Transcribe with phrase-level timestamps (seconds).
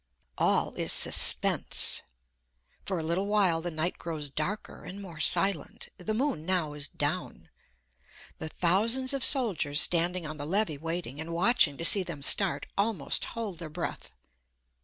[0.39, 2.01] All is suspense.
[2.87, 6.87] For a little while the night grows darker and more silent; the moon now is
[6.87, 7.49] down.
[8.39, 12.65] The thousands of soldiers standing on the levee waiting, and watching to see them start,
[12.75, 14.11] almost hold their breath.